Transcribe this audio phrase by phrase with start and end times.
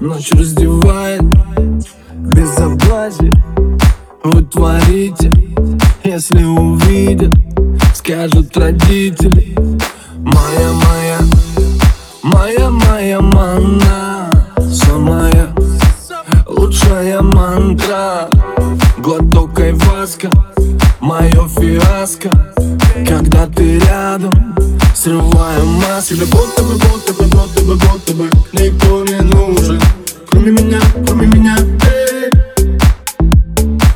[0.00, 1.22] Ночь раздевает.
[2.12, 3.32] Безобразие
[4.24, 5.30] Вы творите,
[6.04, 7.34] если увидят
[7.94, 9.54] Скажут родители.
[10.18, 11.18] Моя, моя,
[12.22, 14.30] моя, моя мана
[14.70, 15.54] Самая
[16.46, 18.28] лучшая мантра.
[18.98, 20.30] Глоток айваска,
[21.00, 22.30] мое фиаско.
[23.06, 24.54] Когда ты рядом,
[24.94, 26.14] срываем маски.
[26.14, 29.80] Будто бы, будто бы, будто бы, будто бы Никто не нужен,
[30.28, 32.30] кроме меня, кроме меня эй.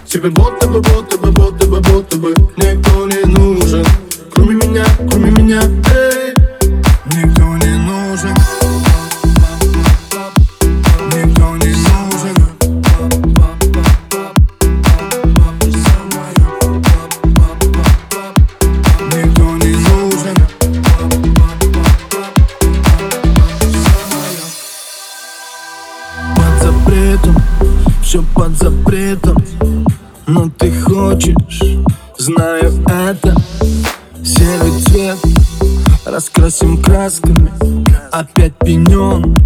[0.06, 3.84] Тебе будто бы, будто бы, будто бы, будто бы Никто не нужен,
[4.32, 5.62] кроме меня, кроме меня
[5.94, 6.05] эй.
[28.16, 29.36] Все под запретом
[30.26, 31.78] Но ты хочешь,
[32.18, 33.34] знаю это.
[34.24, 35.18] Серый цвет
[36.04, 37.50] раскрасим красками
[38.12, 39.36] Опять пенен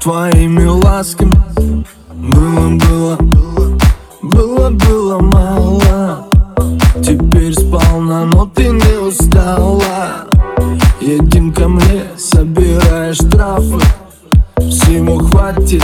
[0.00, 1.42] твоими ласками.
[2.14, 3.78] Было, было,
[4.22, 6.26] было, было мало
[7.02, 10.28] Теперь сполна, но ты не устала.
[11.00, 13.80] Едем ко мне, собираешь штрафы
[14.58, 15.82] Всему хватит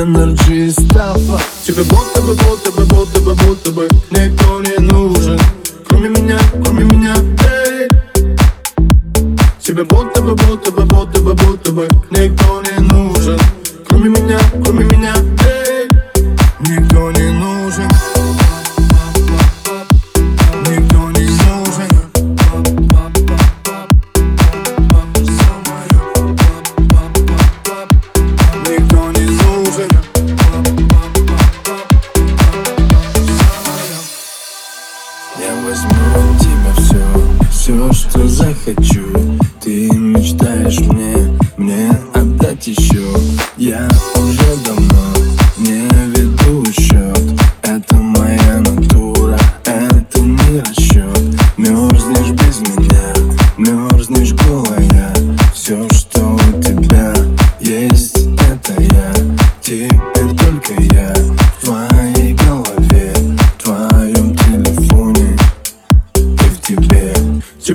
[0.00, 3.88] и стафа Тебе будто бы, будто бы, будто бы, будто бы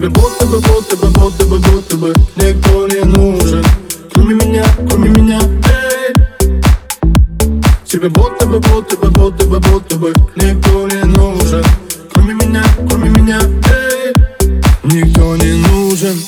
[0.05, 3.65] Тебе будто бы, будто бы, будто бы, будто бы Никто не нужен.
[4.13, 6.13] Кроме меня, кроме меня, эй.
[7.85, 11.63] Тебе будто бы, будто бы, будто бы, будто бы Никто не нужен.
[12.13, 14.13] Кроме меня, кроме меня, эй.
[14.83, 16.19] Никто не нужен.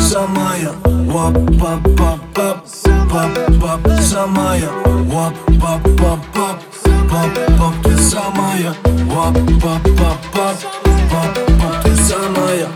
[0.00, 2.66] Самая Вап, пап, пап, пап,
[3.12, 3.30] пап,
[3.60, 4.68] пап, самая
[5.08, 6.60] пап, пап, пап,
[7.10, 8.74] пап, пап, ты самая
[9.06, 10.56] Вап, пап, пап, пап,
[11.10, 12.68] пап, пап, ты самая